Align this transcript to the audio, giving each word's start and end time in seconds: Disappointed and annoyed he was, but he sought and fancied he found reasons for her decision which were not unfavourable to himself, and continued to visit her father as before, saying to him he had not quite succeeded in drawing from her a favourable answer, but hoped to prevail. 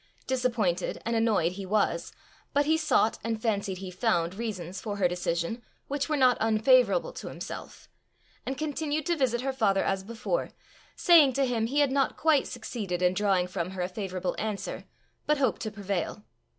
Disappointed 0.25 0.99
and 1.05 1.15
annoyed 1.15 1.51
he 1.51 1.63
was, 1.67 2.11
but 2.53 2.65
he 2.65 2.75
sought 2.75 3.19
and 3.23 3.39
fancied 3.39 3.77
he 3.77 3.91
found 3.91 4.33
reasons 4.33 4.81
for 4.81 4.97
her 4.97 5.07
decision 5.07 5.61
which 5.89 6.09
were 6.09 6.17
not 6.17 6.37
unfavourable 6.39 7.13
to 7.13 7.27
himself, 7.27 7.87
and 8.43 8.57
continued 8.57 9.05
to 9.05 9.15
visit 9.15 9.41
her 9.41 9.53
father 9.53 9.83
as 9.83 10.03
before, 10.03 10.49
saying 10.95 11.33
to 11.33 11.45
him 11.45 11.67
he 11.67 11.81
had 11.81 11.91
not 11.91 12.17
quite 12.17 12.47
succeeded 12.47 13.03
in 13.03 13.13
drawing 13.13 13.45
from 13.45 13.69
her 13.69 13.81
a 13.83 13.87
favourable 13.87 14.35
answer, 14.39 14.85
but 15.27 15.37
hoped 15.37 15.61
to 15.61 15.69
prevail. 15.69 16.23